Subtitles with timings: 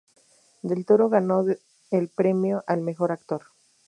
[0.63, 1.45] Del Toro ganó
[1.91, 3.43] el Premio al Mejor Actor.